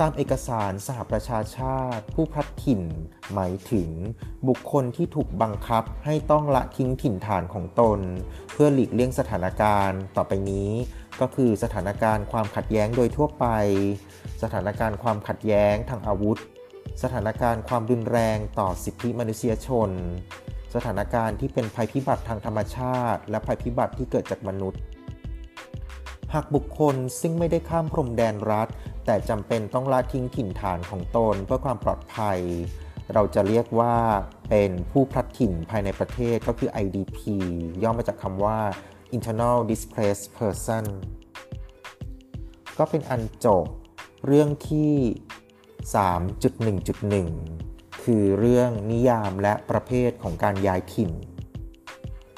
[0.01, 2.83] ตามเอกสารสหประชาชาติ ผู้พลัดถิ่น
[3.35, 3.89] หมายถึง
[4.49, 8.01] บุคคลที่ถูกบังคับให้ต้องละทิ้งถิ่นฐานของตน
[8.53, 10.71] เพื่อหลีกเลี่ยงสถานการณ์ต่อไปนี้
[11.21, 13.47] ก็คือสถานการณ์ความขัดแย้งโดยทั่วไป
[14.43, 16.39] สถานการณ์ความขัดแย้งทางอาวุธ
[17.03, 19.91] สถานการณ์ความรุนแรงต่อสิทธิมนุษยชน
[20.75, 24.81] สถานการณ์ที่เป็นภัยพิบัติทางธรรมชาติ และภัยพิบัติที่เกิดจากมนุษย์
[26.35, 28.69] หากบุคคลซึ่งไม่ได้ข้ามพรมแดนรัฐ
[29.07, 32.39] แต่จำเป็นต้องละทิ้งถิ่นฐานของตนเพื่อความปลอดภัย
[33.15, 33.97] เราจะเรียกว่า
[34.51, 37.19] เป็นผู้พลัดถิ่นภายในประเทศก็คือ IDP
[37.83, 38.59] ย่อมาจากคำว่า
[39.17, 40.85] internal displaced person
[42.79, 43.67] ก็เป็นอันจบ
[44.27, 44.93] เรื่องที่
[45.95, 47.70] 3.1.1
[48.13, 51.11] คือเรื่องนิยามและประเภทของการย้ายถิ่น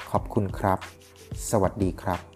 [0.09, 0.79] ขอบคุณครับ
[1.49, 2.32] สวัสดีครับ